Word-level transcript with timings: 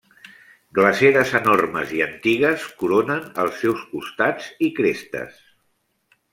Glaceres 0.77 1.33
enormes 1.39 1.91
i 1.99 2.01
antigues 2.07 2.65
coronen 2.81 3.21
els 3.45 3.61
seus 3.65 3.87
costats 3.95 4.51
i 4.71 4.75
crestes. 4.81 5.41